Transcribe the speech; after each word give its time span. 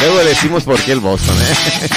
Luego 0.00 0.18
decimos 0.24 0.64
por 0.64 0.80
qué 0.80 0.92
el 0.92 1.00
Boston, 1.00 1.36
¿eh? 1.36 1.88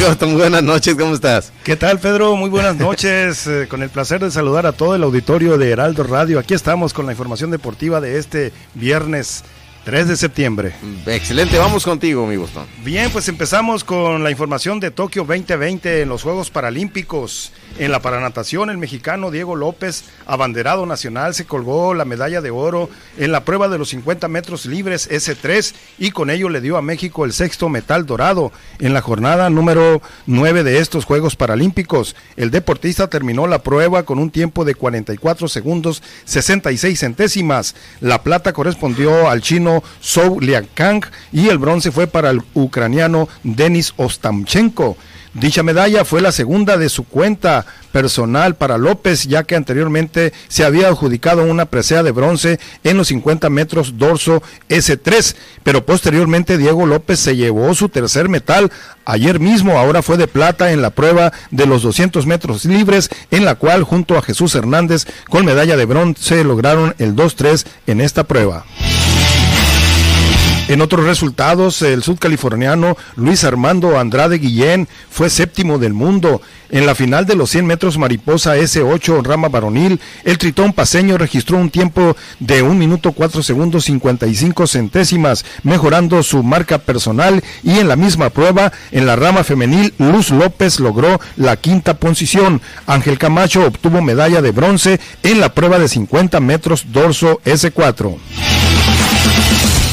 Boston, 0.06 0.34
buenas 0.36 0.62
noches, 0.62 0.94
¿cómo 0.94 1.14
estás? 1.14 1.52
¿Qué 1.64 1.76
tal, 1.76 1.98
Pedro? 1.98 2.36
Muy 2.36 2.50
buenas 2.50 2.76
noches. 2.78 3.46
Eh, 3.46 3.66
con 3.68 3.82
el 3.82 3.90
placer 3.90 4.20
de 4.20 4.30
saludar 4.30 4.66
a 4.66 4.72
todo 4.72 4.94
el 4.94 5.02
auditorio 5.02 5.58
de 5.58 5.70
Heraldo 5.70 6.02
Radio. 6.04 6.38
Aquí 6.38 6.54
estamos 6.54 6.92
con 6.92 7.06
la 7.06 7.12
información 7.12 7.50
deportiva 7.50 8.00
de 8.00 8.18
este 8.18 8.52
viernes 8.74 9.44
3 9.84 10.08
de 10.08 10.16
septiembre. 10.16 10.72
Excelente, 11.06 11.58
vamos 11.58 11.84
contigo, 11.84 12.26
mi 12.26 12.36
Boston. 12.36 12.66
Bien, 12.84 13.10
pues 13.10 13.28
empezamos 13.28 13.84
con 13.84 14.22
la 14.22 14.30
información 14.30 14.80
de 14.80 14.90
Tokio 14.90 15.24
2020 15.24 16.02
en 16.02 16.08
los 16.08 16.22
Juegos 16.22 16.50
Paralímpicos. 16.50 17.52
En 17.80 17.92
la 17.92 18.02
paranatación, 18.02 18.68
el 18.68 18.76
mexicano 18.76 19.30
Diego 19.30 19.56
López, 19.56 20.04
abanderado 20.26 20.84
nacional, 20.84 21.34
se 21.34 21.46
colgó 21.46 21.94
la 21.94 22.04
medalla 22.04 22.42
de 22.42 22.50
oro 22.50 22.90
en 23.16 23.32
la 23.32 23.46
prueba 23.46 23.68
de 23.68 23.78
los 23.78 23.88
50 23.88 24.28
metros 24.28 24.66
libres 24.66 25.08
S3 25.10 25.72
y 25.98 26.10
con 26.10 26.28
ello 26.28 26.50
le 26.50 26.60
dio 26.60 26.76
a 26.76 26.82
México 26.82 27.24
el 27.24 27.32
sexto 27.32 27.70
metal 27.70 28.04
dorado 28.04 28.52
en 28.80 28.92
la 28.92 29.00
jornada 29.00 29.48
número 29.48 30.02
9 30.26 30.62
de 30.62 30.76
estos 30.76 31.06
Juegos 31.06 31.36
Paralímpicos. 31.36 32.16
El 32.36 32.50
deportista 32.50 33.08
terminó 33.08 33.46
la 33.46 33.62
prueba 33.62 34.02
con 34.02 34.18
un 34.18 34.30
tiempo 34.30 34.66
de 34.66 34.74
44 34.74 35.48
segundos 35.48 36.02
66 36.26 37.00
centésimas. 37.00 37.74
La 38.02 38.22
plata 38.22 38.52
correspondió 38.52 39.30
al 39.30 39.40
chino 39.40 39.82
Sou 40.00 40.38
Liakang 40.38 41.06
y 41.32 41.48
el 41.48 41.56
bronce 41.56 41.90
fue 41.92 42.06
para 42.06 42.28
el 42.28 42.42
ucraniano 42.52 43.26
Denis 43.42 43.94
Ostamchenko. 43.96 44.98
Dicha 45.32 45.62
medalla 45.62 46.04
fue 46.04 46.20
la 46.20 46.32
segunda 46.32 46.76
de 46.76 46.88
su 46.88 47.04
cuenta 47.04 47.64
personal 47.92 48.54
para 48.54 48.78
López, 48.78 49.24
ya 49.24 49.44
que 49.44 49.56
anteriormente 49.56 50.32
se 50.48 50.64
había 50.64 50.88
adjudicado 50.88 51.44
una 51.44 51.66
presea 51.66 52.02
de 52.02 52.12
bronce 52.12 52.60
en 52.84 52.96
los 52.96 53.08
50 53.08 53.50
metros 53.50 53.98
dorso 53.98 54.42
S3, 54.68 55.34
pero 55.62 55.84
posteriormente 55.84 56.58
Diego 56.58 56.86
López 56.86 57.18
se 57.18 57.36
llevó 57.36 57.74
su 57.74 57.88
tercer 57.88 58.28
metal 58.28 58.70
ayer 59.04 59.40
mismo, 59.40 59.78
ahora 59.78 60.02
fue 60.02 60.16
de 60.16 60.28
plata 60.28 60.72
en 60.72 60.82
la 60.82 60.90
prueba 60.90 61.32
de 61.50 61.66
los 61.66 61.82
200 61.82 62.26
metros 62.26 62.64
libres, 62.64 63.10
en 63.30 63.44
la 63.44 63.56
cual 63.56 63.82
junto 63.82 64.16
a 64.16 64.22
Jesús 64.22 64.54
Hernández 64.54 65.06
con 65.28 65.44
medalla 65.44 65.76
de 65.76 65.84
bronce 65.84 66.44
lograron 66.44 66.94
el 66.98 67.16
2-3 67.16 67.66
en 67.86 68.00
esta 68.00 68.24
prueba. 68.24 68.64
En 70.70 70.82
otros 70.82 71.04
resultados, 71.04 71.82
el 71.82 72.04
sudcaliforniano 72.04 72.96
Luis 73.16 73.42
Armando 73.42 73.98
Andrade 73.98 74.38
Guillén 74.38 74.86
fue 75.10 75.28
séptimo 75.28 75.80
del 75.80 75.94
mundo. 75.94 76.42
En 76.68 76.86
la 76.86 76.94
final 76.94 77.26
de 77.26 77.34
los 77.34 77.50
100 77.50 77.66
metros 77.66 77.98
mariposa 77.98 78.56
S8 78.56 79.24
rama 79.24 79.48
varonil, 79.48 79.98
el 80.22 80.38
tritón 80.38 80.72
paseño 80.72 81.18
registró 81.18 81.58
un 81.58 81.70
tiempo 81.70 82.16
de 82.38 82.62
1 82.62 82.74
minuto 82.74 83.10
4 83.10 83.42
segundos 83.42 83.86
55 83.86 84.68
centésimas, 84.68 85.44
mejorando 85.64 86.22
su 86.22 86.44
marca 86.44 86.78
personal 86.78 87.42
y 87.64 87.80
en 87.80 87.88
la 87.88 87.96
misma 87.96 88.30
prueba, 88.30 88.70
en 88.92 89.06
la 89.06 89.16
rama 89.16 89.42
femenil, 89.42 89.92
Luz 89.98 90.30
López 90.30 90.78
logró 90.78 91.20
la 91.34 91.56
quinta 91.56 91.94
posición. 91.94 92.62
Ángel 92.86 93.18
Camacho 93.18 93.66
obtuvo 93.66 94.02
medalla 94.02 94.40
de 94.40 94.52
bronce 94.52 95.00
en 95.24 95.40
la 95.40 95.52
prueba 95.52 95.80
de 95.80 95.88
50 95.88 96.38
metros 96.38 96.92
dorso 96.92 97.40
S4. 97.44 98.49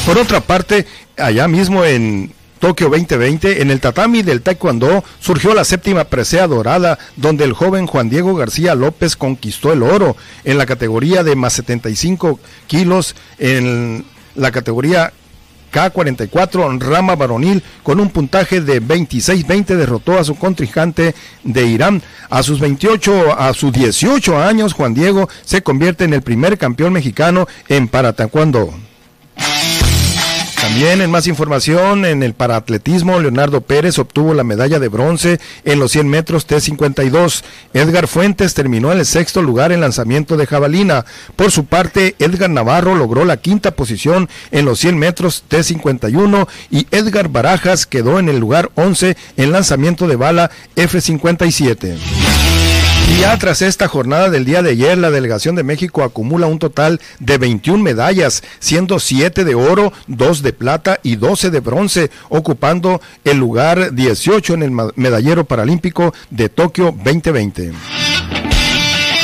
Por 0.08 0.16
otra 0.16 0.40
parte, 0.40 0.86
allá 1.18 1.46
mismo 1.48 1.84
en 1.84 2.32
Tokio 2.60 2.88
2020, 2.88 3.60
en 3.60 3.70
el 3.70 3.78
tatami 3.78 4.22
del 4.22 4.40
Taekwondo 4.40 5.04
surgió 5.20 5.52
la 5.52 5.64
séptima 5.64 6.04
presea 6.04 6.46
dorada, 6.46 6.98
donde 7.16 7.44
el 7.44 7.52
joven 7.52 7.86
Juan 7.86 8.08
Diego 8.08 8.34
García 8.34 8.74
López 8.74 9.16
conquistó 9.16 9.70
el 9.70 9.82
oro 9.82 10.16
en 10.44 10.56
la 10.56 10.64
categoría 10.64 11.24
de 11.24 11.36
más 11.36 11.52
75 11.52 12.40
kilos, 12.66 13.16
en 13.38 14.06
la 14.34 14.50
categoría 14.50 15.12
K44 15.74 16.80
rama 16.80 17.14
varonil 17.14 17.62
con 17.82 18.00
un 18.00 18.08
puntaje 18.08 18.62
de 18.62 18.80
26-20 18.80 19.76
derrotó 19.76 20.18
a 20.18 20.24
su 20.24 20.36
contrincante 20.36 21.14
de 21.44 21.66
Irán. 21.66 22.02
A 22.30 22.42
sus 22.42 22.60
28, 22.60 23.38
a 23.38 23.52
sus 23.52 23.74
18 23.74 24.38
años, 24.40 24.72
Juan 24.72 24.94
Diego 24.94 25.28
se 25.44 25.62
convierte 25.62 26.04
en 26.04 26.14
el 26.14 26.22
primer 26.22 26.56
campeón 26.56 26.94
mexicano 26.94 27.46
en 27.68 27.88
para 27.88 28.14
taekwondo. 28.14 28.87
También 30.68 31.00
en 31.00 31.10
más 31.10 31.26
información, 31.26 32.04
en 32.04 32.22
el 32.22 32.34
paraatletismo, 32.34 33.18
Leonardo 33.18 33.62
Pérez 33.62 33.98
obtuvo 33.98 34.34
la 34.34 34.44
medalla 34.44 34.78
de 34.78 34.88
bronce 34.88 35.40
en 35.64 35.78
los 35.80 35.92
100 35.92 36.06
metros 36.06 36.46
T52. 36.46 37.42
Edgar 37.72 38.06
Fuentes 38.06 38.52
terminó 38.52 38.92
en 38.92 38.98
el 38.98 39.06
sexto 39.06 39.40
lugar 39.40 39.72
en 39.72 39.80
lanzamiento 39.80 40.36
de 40.36 40.46
jabalina. 40.46 41.06
Por 41.36 41.50
su 41.50 41.64
parte, 41.64 42.16
Edgar 42.18 42.50
Navarro 42.50 42.94
logró 42.94 43.24
la 43.24 43.38
quinta 43.38 43.70
posición 43.70 44.28
en 44.50 44.66
los 44.66 44.78
100 44.80 44.98
metros 44.98 45.42
T51 45.48 46.46
y 46.70 46.86
Edgar 46.90 47.30
Barajas 47.30 47.86
quedó 47.86 48.18
en 48.18 48.28
el 48.28 48.38
lugar 48.38 48.70
11 48.74 49.16
en 49.38 49.52
lanzamiento 49.52 50.06
de 50.06 50.16
bala 50.16 50.50
F57. 50.76 51.96
Ya 53.16 53.36
tras 53.36 53.62
esta 53.62 53.88
jornada 53.88 54.30
del 54.30 54.44
día 54.44 54.62
de 54.62 54.70
ayer, 54.70 54.96
la 54.96 55.10
delegación 55.10 55.54
de 55.54 55.62
México 55.62 56.04
acumula 56.04 56.46
un 56.46 56.58
total 56.58 57.00
de 57.18 57.38
21 57.38 57.82
medallas, 57.82 58.42
siendo 58.60 59.00
7 59.00 59.44
de 59.44 59.54
oro, 59.54 59.92
2 60.06 60.42
de 60.42 60.52
plata 60.52 61.00
y 61.02 61.16
12 61.16 61.50
de 61.50 61.60
bronce, 61.60 62.10
ocupando 62.28 63.00
el 63.24 63.38
lugar 63.38 63.94
18 63.94 64.54
en 64.54 64.62
el 64.62 64.72
medallero 64.94 65.44
paralímpico 65.44 66.14
de 66.30 66.48
Tokio 66.48 66.92
2020. 66.92 67.72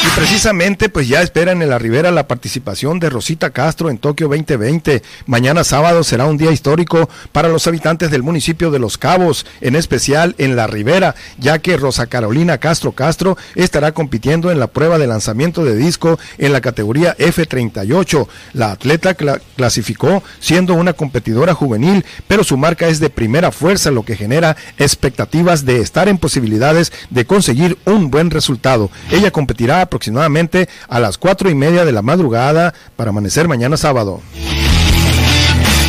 Y 0.04 0.08
precisamente, 0.18 0.90
pues 0.90 1.08
ya 1.08 1.22
esperan 1.22 1.62
en 1.62 1.70
la 1.70 1.78
Ribera 1.78 2.10
la 2.10 2.28
participación 2.28 3.00
de 3.00 3.08
Rosita 3.08 3.50
Castro 3.50 3.88
en 3.88 3.96
Tokio 3.96 4.28
2020. 4.28 5.02
Mañana 5.24 5.64
sábado 5.64 6.04
será 6.04 6.26
un 6.26 6.36
día 6.36 6.50
histórico 6.50 7.08
para 7.32 7.48
los 7.48 7.66
habitantes 7.66 8.10
del 8.10 8.22
municipio 8.22 8.70
de 8.70 8.78
Los 8.78 8.98
Cabos, 8.98 9.46
en 9.62 9.76
especial 9.76 10.34
en 10.36 10.56
la 10.56 10.66
Ribera, 10.66 11.14
ya 11.38 11.58
que 11.58 11.78
Rosa 11.78 12.06
Carolina 12.06 12.58
Castro 12.58 12.92
Castro 12.92 13.38
estará 13.54 13.92
compitiendo 13.92 14.50
en 14.50 14.58
la 14.58 14.66
prueba 14.66 14.98
de 14.98 15.06
lanzamiento 15.06 15.64
de 15.64 15.74
disco 15.74 16.18
en 16.36 16.52
la 16.52 16.60
categoría 16.60 17.16
F38. 17.16 18.28
La 18.52 18.72
atleta 18.72 19.14
clasificó 19.14 20.22
siendo 20.38 20.74
una 20.74 20.92
competidora 20.92 21.54
juvenil, 21.54 22.04
pero 22.28 22.44
su 22.44 22.58
marca 22.58 22.88
es 22.88 23.00
de 23.00 23.08
primera 23.08 23.52
fuerza, 23.52 23.90
lo 23.90 24.04
que 24.04 24.16
genera 24.16 24.54
expectativas 24.76 25.64
de 25.64 25.80
estar 25.80 26.10
en 26.10 26.18
posibilidades 26.18 26.92
de 27.08 27.24
conseguir 27.24 27.78
un 27.86 28.10
buen 28.10 28.30
resultado. 28.30 28.90
Ella 29.10 29.30
competirá 29.30 29.80
aproximadamente 29.94 30.68
a 30.88 30.98
las 30.98 31.18
cuatro 31.18 31.48
y 31.50 31.54
media 31.54 31.84
de 31.84 31.92
la 31.92 32.02
madrugada 32.02 32.74
para 32.96 33.10
amanecer 33.10 33.46
mañana 33.46 33.76
sábado. 33.76 34.20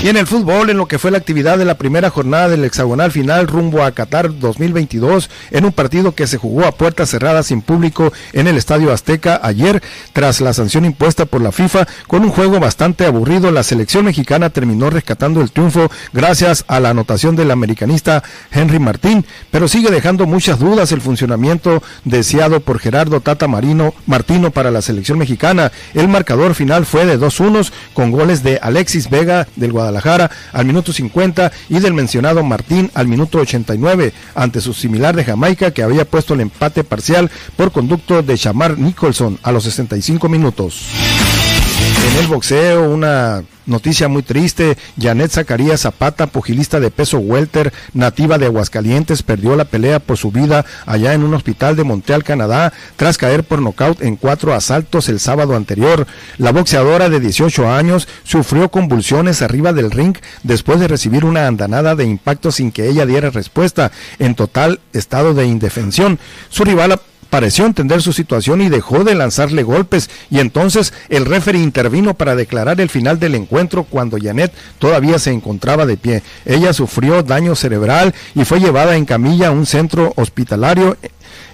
Y 0.06 0.10
en 0.10 0.18
el 0.18 0.28
fútbol, 0.28 0.70
en 0.70 0.78
lo 0.78 0.88
que 0.88 1.00
fue 1.00 1.10
la 1.10 1.18
actividad 1.18 1.58
de 1.58 1.66
la 1.66 1.80
primera 1.80 2.12
jornada 2.12 2.48
del 2.48 2.64
hexagonal 2.64 3.12
final 3.12 3.48
rumbo 3.48 3.84
a 3.84 3.92
Qatar 3.92 4.38
2022, 4.38 5.32
en 5.50 5.66
un 5.66 5.72
partido 5.72 6.12
que 6.12 6.28
se 6.28 6.38
jugó 6.38 6.68
a 6.68 6.74
puertas 6.74 7.10
cerradas 7.10 7.48
sin 7.48 7.64
público 7.64 8.14
en 8.32 8.46
el 8.46 8.56
Estadio 8.56 8.94
Azteca 8.94 9.40
ayer, 9.42 9.82
tras 10.14 10.42
la 10.42 10.54
sanción 10.54 10.86
impuesta 10.86 11.26
por 11.26 11.42
la 11.42 11.52
FIFA, 11.52 11.88
con 12.06 12.22
un 12.22 12.30
juego 12.30 12.60
bastante 12.60 13.08
aburrido, 13.08 13.50
la 13.50 13.64
selección 13.64 14.06
mexicana 14.06 14.52
terminó 14.52 14.92
rescatando 14.92 15.42
el 15.42 15.50
triunfo 15.50 15.90
gracias 16.14 16.66
a 16.68 16.80
la 16.80 16.92
anotación 16.92 17.36
del 17.36 17.50
americanista 17.50 18.22
Henry 18.52 18.78
Martín, 18.78 19.26
pero 19.50 19.68
sigue 19.68 19.90
dejando 19.90 20.28
muchas 20.28 20.60
dudas 20.60 20.92
el 20.92 21.02
funcionamiento 21.02 21.82
deseado 22.04 22.60
por 22.60 22.78
Gerardo 22.78 23.22
Tata 23.22 23.48
Marino 23.48 23.96
Martino 24.06 24.52
para 24.52 24.70
la 24.70 24.84
selección 24.84 25.18
mexicana. 25.18 25.72
El 25.96 26.10
marcador 26.10 26.54
final 26.54 26.86
fue 26.86 27.08
de 27.08 27.20
2-1 27.20 27.72
con 27.96 28.12
goles 28.12 28.44
de 28.44 28.60
Alexis 28.62 29.10
Vega 29.10 29.48
del 29.56 29.72
Guadalajara 29.72 29.95
al 30.52 30.66
minuto 30.66 30.92
50 30.92 31.52
y 31.70 31.80
del 31.80 31.94
mencionado 31.94 32.44
Martín 32.44 32.92
al 32.94 33.08
minuto 33.08 33.40
89 33.40 34.14
ante 34.36 34.62
su 34.62 34.74
similar 34.74 35.16
de 35.16 35.24
Jamaica 35.24 35.72
que 35.72 35.84
había 35.84 36.06
puesto 36.06 36.34
el 36.34 36.42
empate 36.42 36.84
parcial 36.84 37.32
por 37.56 37.72
conducto 37.72 38.22
de 38.22 38.36
Shamar 38.36 38.78
Nicholson 38.78 39.40
a 39.44 39.52
los 39.52 39.64
65 39.64 40.30
minutos. 40.30 40.88
En 42.12 42.20
el 42.20 42.28
boxeo, 42.28 42.90
una 42.90 43.44
Noticia 43.66 44.08
muy 44.08 44.22
triste, 44.22 44.78
Janet 45.00 45.32
Zacarías 45.32 45.82
Zapata, 45.82 46.28
pugilista 46.28 46.80
de 46.80 46.92
peso 46.92 47.18
welter, 47.18 47.74
nativa 47.94 48.38
de 48.38 48.46
Aguascalientes, 48.46 49.24
perdió 49.24 49.56
la 49.56 49.66
pelea 49.66 50.00
por 50.00 50.18
su 50.18 50.32
vida 50.32 50.66
allá 50.86 51.14
en 51.14 51.24
un 51.24 51.34
hospital 51.34 51.76
de 51.76 51.84
Montreal, 51.84 52.24
Canadá, 52.24 52.74
tras 52.96 53.18
caer 53.18 53.44
por 53.44 53.64
nocaut 53.64 54.02
en 54.04 54.18
cuatro 54.18 54.54
asaltos 54.54 55.10
el 55.10 55.20
sábado 55.20 55.56
anterior. 55.56 56.06
La 56.38 56.52
boxeadora 56.52 57.10
de 57.10 57.20
18 57.20 57.72
años 57.72 58.08
sufrió 58.24 58.70
convulsiones 58.70 59.42
arriba 59.42 59.74
del 59.74 59.90
ring 59.90 60.16
después 60.44 60.80
de 60.80 60.88
recibir 60.88 61.26
una 61.26 61.48
andanada 61.48 61.96
de 61.96 62.06
impacto 62.06 62.52
sin 62.52 62.72
que 62.72 62.88
ella 62.88 63.08
diera 63.08 63.32
respuesta, 63.32 63.92
en 64.20 64.36
total 64.36 64.80
estado 64.94 65.34
de 65.34 65.46
indefensión. 65.46 66.20
Su 66.50 66.66
rival 66.66 67.00
pareció 67.36 67.66
entender 67.66 68.02
su 68.02 68.14
situación 68.14 68.62
y 68.62 68.70
dejó 68.70 69.04
de 69.04 69.14
lanzarle 69.14 69.64
golpes 69.64 70.10
y 70.32 70.40
entonces 70.40 70.94
el 71.10 71.26
referee 71.26 71.62
intervino 71.62 72.14
para 72.14 72.34
declarar 72.34 72.80
el 72.80 72.88
final 72.88 73.20
del 73.20 73.36
encuentro 73.36 73.84
cuando 73.84 74.18
Janet 74.18 74.54
todavía 74.80 75.20
se 75.20 75.34
encontraba 75.34 75.86
de 75.86 75.98
pie. 75.98 76.24
Ella 76.46 76.72
sufrió 76.72 77.24
daño 77.24 77.54
cerebral 77.56 78.16
y 78.36 78.46
fue 78.46 78.62
llevada 78.62 78.96
en 78.96 79.04
camilla 79.04 79.50
a 79.50 79.52
un 79.52 79.66
centro 79.66 80.14
hospitalario 80.16 80.96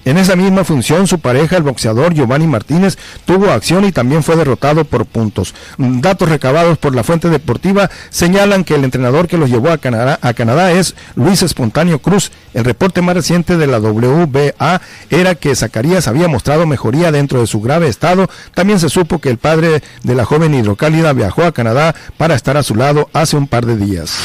En 0.04 0.18
esa 0.18 0.36
misma 0.36 0.63
función, 0.63 1.06
su 1.07 1.19
pareja, 1.19 1.57
el 1.57 1.63
boxeador 1.63 2.13
Giovanni 2.13 2.48
Martínez, 2.48 2.98
tuvo 3.25 3.51
acción 3.51 3.86
y 3.86 3.92
también 3.92 4.24
fue 4.24 4.36
derrotado 4.36 4.83
por 4.83 5.06
puntos. 5.06 5.54
Datos 5.78 6.28
recabados 6.30 6.78
por 6.80 6.95
la 6.95 7.04
fuente 7.04 7.30
deportiva 7.30 7.89
señalan 8.10 8.63
que 8.63 8.75
el 8.75 8.83
entrenador 8.83 9.28
que 9.28 9.38
los 9.38 9.50
llevó 9.50 9.69
a 9.69 9.78
Canadá, 9.78 10.18
a 10.22 10.33
Canadá 10.33 10.72
es 10.72 10.95
Luis 11.16 11.44
Espontáneo 11.44 12.00
Cruz. 12.00 12.31
El 12.54 12.66
reporte 12.66 13.01
más 13.01 13.16
reciente 13.16 13.57
de 13.57 13.68
la 13.68 13.80
WBA 13.80 14.81
era 15.10 15.36
que 15.36 15.56
Zacarías 15.56 16.07
había 16.07 16.28
mostrado 16.28 16.66
mejoría 16.66 17.12
dentro 17.12 17.39
de 17.39 17.48
su 17.48 17.62
grave 17.62 17.88
estado. 17.88 18.30
También 18.54 18.80
se 18.80 18.89
supo 18.89 19.19
que 19.19 19.30
el 19.30 19.38
padre 19.38 19.83
de 20.04 20.16
la 20.16 20.25
joven 20.25 20.54
hidrocálida 20.54 21.13
viajó 21.13 21.44
a 21.44 21.51
Canadá 21.51 21.95
para 22.18 22.36
estar 22.36 22.57
a 22.57 22.63
su 22.63 22.75
lado 22.75 23.10
hace 23.13 23.38
un 23.38 23.48
par 23.48 23.66
de 23.66 23.78
días. 23.78 24.18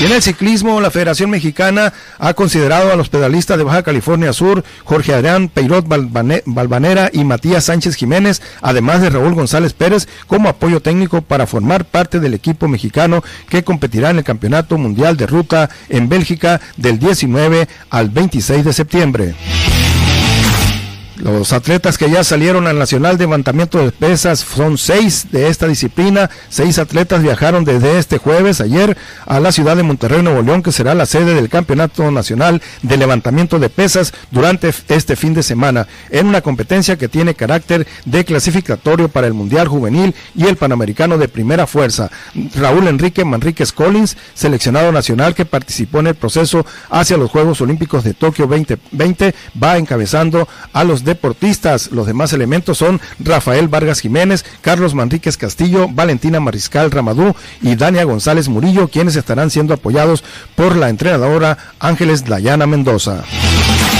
Y 0.00 0.04
en 0.06 0.12
el 0.12 0.22
ciclismo, 0.22 0.80
la 0.80 0.90
Federación 0.90 1.28
Mexicana 1.28 1.92
ha 2.18 2.32
considerado 2.32 2.90
a 2.90 2.96
los 2.96 3.10
pedalistas 3.10 3.58
de 3.58 3.64
Baja 3.64 3.82
California 3.82 4.32
Sur, 4.32 4.64
Jorge 4.84 5.12
Adrián 5.12 5.50
Peirot 5.50 5.86
Balvanera 5.86 7.10
y 7.12 7.22
Matías 7.24 7.64
Sánchez 7.64 7.96
Jiménez, 7.96 8.40
además 8.62 9.02
de 9.02 9.10
Raúl 9.10 9.34
González 9.34 9.74
Pérez, 9.74 10.08
como 10.26 10.48
apoyo 10.48 10.80
técnico 10.80 11.20
para 11.20 11.46
formar 11.46 11.84
parte 11.84 12.18
del 12.18 12.32
equipo 12.32 12.66
mexicano 12.66 13.22
que 13.50 13.62
competirá 13.62 14.08
en 14.08 14.16
el 14.16 14.24
Campeonato 14.24 14.78
Mundial 14.78 15.18
de 15.18 15.26
Ruta 15.26 15.68
en 15.90 16.08
Bélgica 16.08 16.62
del 16.78 16.98
19 16.98 17.68
al 17.90 18.08
26 18.08 18.64
de 18.64 18.72
septiembre. 18.72 19.34
Los 21.20 21.52
atletas 21.52 21.98
que 21.98 22.10
ya 22.10 22.24
salieron 22.24 22.66
al 22.66 22.78
Nacional 22.78 23.18
de 23.18 23.24
Levantamiento 23.24 23.78
de 23.78 23.92
Pesas 23.92 24.38
son 24.38 24.78
seis 24.78 25.26
de 25.30 25.48
esta 25.48 25.66
disciplina. 25.66 26.30
Seis 26.48 26.78
atletas 26.78 27.22
viajaron 27.22 27.66
desde 27.66 27.98
este 27.98 28.16
jueves, 28.16 28.62
ayer, 28.62 28.96
a 29.26 29.38
la 29.38 29.52
ciudad 29.52 29.76
de 29.76 29.82
Monterrey, 29.82 30.22
Nuevo 30.22 30.40
León, 30.40 30.62
que 30.62 30.72
será 30.72 30.94
la 30.94 31.04
sede 31.04 31.34
del 31.34 31.50
Campeonato 31.50 32.10
Nacional 32.10 32.62
de 32.80 32.96
Levantamiento 32.96 33.58
de 33.58 33.68
Pesas 33.68 34.14
durante 34.30 34.72
este 34.88 35.14
fin 35.14 35.34
de 35.34 35.42
semana, 35.42 35.86
en 36.08 36.26
una 36.26 36.40
competencia 36.40 36.96
que 36.96 37.08
tiene 37.08 37.34
carácter 37.34 37.86
de 38.06 38.24
clasificatorio 38.24 39.10
para 39.10 39.26
el 39.26 39.34
Mundial 39.34 39.68
Juvenil 39.68 40.14
y 40.34 40.46
el 40.46 40.56
Panamericano 40.56 41.18
de 41.18 41.28
Primera 41.28 41.66
Fuerza. 41.66 42.10
Raúl 42.54 42.88
Enrique 42.88 43.26
Manríquez 43.26 43.72
Collins, 43.72 44.16
seleccionado 44.32 44.90
nacional 44.90 45.34
que 45.34 45.44
participó 45.44 46.00
en 46.00 46.06
el 46.06 46.14
proceso 46.14 46.64
hacia 46.88 47.18
los 47.18 47.30
Juegos 47.30 47.60
Olímpicos 47.60 48.04
de 48.04 48.14
Tokio 48.14 48.46
2020, 48.46 49.34
va 49.62 49.76
encabezando 49.76 50.48
a 50.72 50.82
los 50.82 51.04
deportistas. 51.10 51.90
Los 51.90 52.06
demás 52.06 52.32
elementos 52.32 52.78
son 52.78 53.00
Rafael 53.18 53.68
Vargas 53.68 54.00
Jiménez, 54.00 54.44
Carlos 54.60 54.94
Manríquez 54.94 55.36
Castillo, 55.36 55.88
Valentina 55.88 56.40
Mariscal 56.40 56.90
Ramadú 56.90 57.34
y 57.60 57.76
Dania 57.76 58.04
González 58.04 58.48
Murillo, 58.48 58.88
quienes 58.88 59.16
estarán 59.16 59.50
siendo 59.50 59.74
apoyados 59.74 60.24
por 60.54 60.76
la 60.76 60.88
entrenadora 60.88 61.58
Ángeles 61.80 62.24
Dayana 62.24 62.66
Mendoza. 62.66 63.24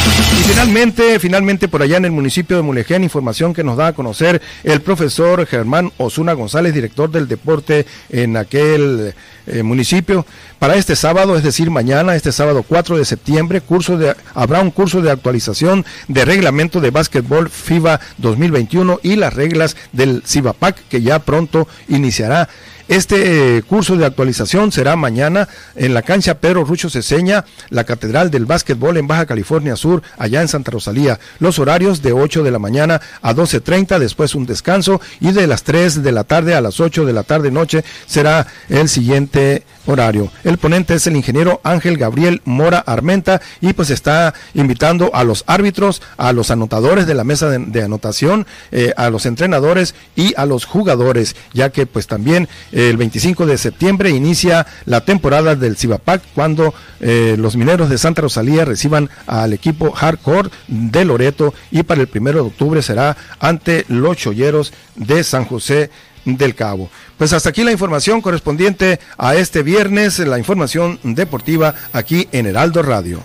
Y 0.07 0.43
finalmente, 0.45 1.19
finalmente 1.19 1.69
por 1.69 1.83
allá 1.83 1.97
en 1.97 2.05
el 2.05 2.11
municipio 2.13 2.57
de 2.57 2.63
Mulegén, 2.63 3.05
información 3.05 3.53
que 3.53 3.65
nos 3.65 3.77
da 3.77 3.89
a 3.89 3.93
conocer 3.93 4.41
el 4.65 4.81
profesor 4.81 5.47
Germán 5.47 5.93
Osuna 5.99 6.33
González, 6.33 6.73
director 6.73 7.11
del 7.11 7.29
deporte 7.29 7.87
en 8.09 8.37
aquel 8.37 9.15
eh, 9.47 9.63
municipio. 9.63 10.25
Para 10.59 10.77
este 10.77 10.97
sábado, 10.97 11.37
es 11.37 11.43
decir, 11.43 11.71
mañana, 11.71 12.15
este 12.15 12.33
sábado 12.33 12.63
4 12.63 12.99
de 12.99 13.05
septiembre, 13.05 13.61
curso 13.61 13.99
habrá 14.35 14.61
un 14.61 14.71
curso 14.71 15.03
de 15.03 15.11
actualización 15.11 15.85
de 16.09 16.25
reglamento 16.25 16.81
de 16.81 16.91
básquetbol 16.91 17.51
FIBA 17.51 18.01
2021 18.19 19.01
y 19.03 19.17
las 19.17 19.35
reglas 19.35 19.77
del 19.93 20.23
CIBAPAC 20.27 20.89
que 20.89 21.03
ya 21.03 21.19
pronto 21.19 21.67
iniciará. 21.89 22.49
Este 22.91 23.63
curso 23.69 23.97
de 23.97 24.05
actualización 24.05 24.73
será 24.73 24.97
mañana 24.97 25.49
en 25.77 25.95
la 25.95 26.03
cancha 26.03 26.39
Pedro 26.41 26.65
Rucho 26.65 26.91
Ceseña, 26.91 27.45
la 27.69 27.85
Catedral 27.85 28.33
del 28.33 28.47
Básquetbol 28.47 28.97
en 28.97 29.07
Baja 29.07 29.27
California 29.27 29.77
Sur, 29.77 30.03
allá 30.19 30.43
en 30.43 30.49
Santa 30.49 30.73
Rosalía. 30.73 31.21
Los 31.39 31.61
horarios 31.61 32.03
de 32.03 32.13
8 32.13 32.43
de 32.43 32.51
la 32.51 32.59
mañana 32.59 33.01
a 33.23 33.33
12.30, 33.33 34.01
después 34.01 34.35
un 34.35 34.45
descanso 34.45 35.01
y 35.21 35.31
de 35.31 35.47
las 35.47 35.63
3 35.63 36.03
de 36.03 36.11
la 36.11 36.25
tarde 36.25 36.57
a 36.57 36.61
las 36.61 36.81
8 36.81 37.05
de 37.05 37.13
la 37.13 37.23
tarde 37.23 37.53
noche 37.53 37.85
será 38.07 38.49
el 38.69 38.89
siguiente 38.89 39.63
horario. 39.87 40.31
El 40.45 40.59
ponente 40.59 40.95
es 40.95 41.07
el 41.07 41.17
ingeniero 41.17 41.61
Ángel 41.63 41.97
Gabriel 41.97 42.43
Mora 42.45 42.79
Armenta 42.79 43.41
y 43.61 43.73
pues 43.73 43.91
está 43.91 44.35
invitando 44.55 45.15
a 45.15 45.25
los 45.25 45.45
árbitros, 45.47 46.03
a 46.17 46.33
los 46.33 46.51
anotadores 46.51 47.07
de 47.07 47.15
la 47.15 47.25
mesa 47.25 47.49
de, 47.51 47.83
anotación, 47.83 48.47
eh, 48.73 48.93
a 48.97 49.11
los 49.11 49.27
entrenadores 49.27 49.95
y 50.17 50.35
a 50.37 50.45
los 50.47 50.65
jugadores, 50.65 51.37
ya 51.53 51.71
que 51.71 51.87
pues 51.87 52.07
también 52.07 52.49
el 52.89 52.97
25 52.97 53.47
de 53.47 53.59
septiembre 53.59 54.11
inicia 54.11 54.67
la 54.87 55.03
temporada 55.03 55.57
del 55.57 55.77
Cibapac 55.77 56.23
cuando 56.35 56.73
eh, 57.01 57.37
los 57.39 57.57
mineros 57.57 57.91
de 57.91 57.99
Santa 57.99 58.23
Rosalía 58.23 58.65
reciban 58.65 59.11
al 59.27 59.53
equipo 59.53 59.91
Hardcore 59.91 60.51
de 60.69 61.05
Loreto 61.05 61.53
y 61.71 61.83
para 61.83 62.01
el 62.01 62.07
primero 62.07 62.43
de 62.43 62.49
octubre 62.49 62.81
será 62.81 63.17
ante 63.39 63.85
los 63.89 64.17
cholleros 64.17 64.73
de 64.97 65.23
San 65.25 65.45
José 65.45 65.91
del 66.25 66.55
Cabo. 66.55 66.91
Pues 67.19 67.33
hasta 67.33 67.51
aquí 67.51 67.65
la 67.65 67.73
información 67.73 68.21
correspondiente 68.21 69.01
a 69.19 69.35
este 69.35 69.63
viernes, 69.63 70.19
la 70.21 70.39
información 70.39 70.99
deportiva 71.03 71.75
aquí 71.93 72.29
en 72.33 72.47
Heraldo 72.47 72.83
Radio. 72.83 73.23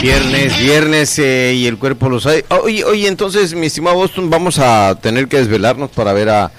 Viernes, 0.00 0.58
viernes 0.58 1.18
eh, 1.18 1.52
y 1.54 1.66
el 1.66 1.76
cuerpo 1.76 2.08
lo 2.08 2.20
sabe. 2.20 2.44
Oye, 2.48 2.84
oye, 2.84 3.06
entonces, 3.06 3.54
mi 3.54 3.66
estimado 3.66 3.96
Boston, 3.96 4.30
vamos 4.30 4.58
a 4.58 4.98
tener 5.00 5.28
que 5.28 5.36
desvelarnos 5.36 5.90
para 5.90 6.14
ver 6.14 6.30
a 6.30 6.50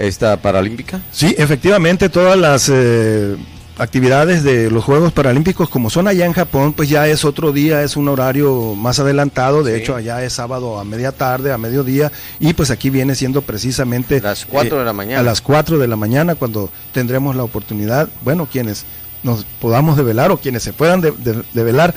esta 0.00 0.36
paralímpica. 0.36 1.00
Sí, 1.12 1.34
efectivamente, 1.38 2.08
todas 2.08 2.38
las 2.38 2.70
eh, 2.72 3.36
actividades 3.78 4.42
de 4.42 4.70
los 4.70 4.84
Juegos 4.84 5.12
Paralímpicos, 5.12 5.68
como 5.68 5.90
son 5.90 6.08
allá 6.08 6.26
en 6.26 6.32
Japón, 6.32 6.72
pues 6.72 6.88
ya 6.88 7.06
es 7.08 7.24
otro 7.24 7.52
día, 7.52 7.82
es 7.82 7.96
un 7.96 8.08
horario 8.08 8.74
más 8.74 8.98
adelantado, 8.98 9.62
de 9.62 9.78
hecho 9.78 9.96
allá 9.96 10.22
es 10.22 10.34
sábado 10.34 10.78
a 10.78 10.84
media 10.84 11.12
tarde, 11.12 11.52
a 11.52 11.58
mediodía, 11.58 12.12
y 12.38 12.52
pues 12.52 12.70
aquí 12.70 12.90
viene 12.90 13.14
siendo 13.14 13.42
precisamente... 13.42 14.20
Las 14.20 14.44
4 14.46 14.78
de 14.78 14.84
la 14.84 14.92
mañana. 14.92 15.20
A 15.20 15.22
las 15.22 15.40
4 15.40 15.78
de 15.78 15.88
la 15.88 15.96
mañana, 15.96 16.34
cuando 16.34 16.70
tendremos 16.92 17.36
la 17.36 17.44
oportunidad, 17.44 18.08
bueno, 18.22 18.46
quienes 18.50 18.84
nos 19.22 19.44
podamos 19.60 19.96
develar 19.96 20.30
o 20.30 20.38
quienes 20.38 20.62
se 20.62 20.72
puedan 20.72 21.00
develar, 21.00 21.94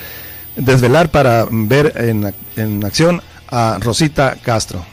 desvelar 0.56 1.10
para 1.10 1.48
ver 1.50 1.94
en, 1.96 2.34
en 2.56 2.86
acción 2.86 3.22
a 3.50 3.78
Rosita 3.80 4.38
Castro. 4.42 4.86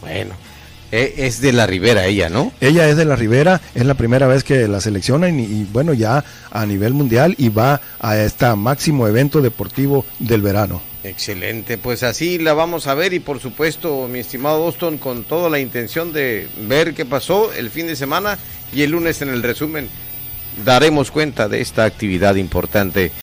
Bueno, 0.00 0.34
eh, 0.34 0.47
es 0.90 1.40
de 1.40 1.52
la 1.52 1.66
Ribera 1.66 2.06
ella, 2.06 2.28
¿no? 2.28 2.52
Ella 2.60 2.88
es 2.88 2.96
de 2.96 3.04
la 3.04 3.16
Ribera, 3.16 3.60
es 3.74 3.84
la 3.84 3.94
primera 3.94 4.26
vez 4.26 4.44
que 4.44 4.68
la 4.68 4.80
seleccionan 4.80 5.38
y, 5.38 5.64
bueno, 5.64 5.92
ya 5.92 6.24
a 6.50 6.66
nivel 6.66 6.94
mundial 6.94 7.34
y 7.38 7.48
va 7.50 7.80
a 8.00 8.16
este 8.16 8.54
máximo 8.54 9.06
evento 9.06 9.40
deportivo 9.40 10.04
del 10.18 10.42
verano. 10.42 10.82
Excelente, 11.04 11.78
pues 11.78 12.02
así 12.02 12.38
la 12.38 12.54
vamos 12.54 12.86
a 12.86 12.94
ver 12.94 13.12
y 13.12 13.20
por 13.20 13.40
supuesto, 13.40 14.08
mi 14.08 14.18
estimado 14.18 14.60
Boston, 14.60 14.98
con 14.98 15.24
toda 15.24 15.48
la 15.48 15.58
intención 15.60 16.12
de 16.12 16.48
ver 16.66 16.94
qué 16.94 17.04
pasó 17.04 17.52
el 17.52 17.70
fin 17.70 17.86
de 17.86 17.96
semana 17.96 18.38
y 18.72 18.82
el 18.82 18.90
lunes 18.90 19.22
en 19.22 19.28
el 19.28 19.42
resumen 19.42 19.88
daremos 20.64 21.10
cuenta 21.10 21.48
de 21.48 21.60
esta 21.60 21.84
actividad 21.84 22.34
importante. 22.34 23.12